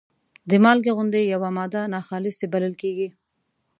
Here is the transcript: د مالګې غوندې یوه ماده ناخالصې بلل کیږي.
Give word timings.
د 0.49 0.51
مالګې 0.63 0.91
غوندې 0.97 1.21
یوه 1.33 1.49
ماده 1.57 1.81
ناخالصې 1.93 2.45
بلل 2.53 2.73
کیږي. 2.81 3.07